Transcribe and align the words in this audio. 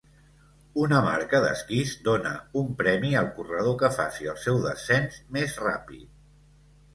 Una 0.83 1.01
marca 1.07 1.41
d'esquís 1.43 1.91
dóna 2.07 2.31
un 2.61 2.71
premi 2.79 3.11
al 3.19 3.29
corredor 3.37 3.77
que 3.85 3.91
faci 3.99 4.31
el 4.33 4.41
seu 4.47 4.59
descens 4.65 5.21
més 5.37 5.55
ràpid. 5.67 6.11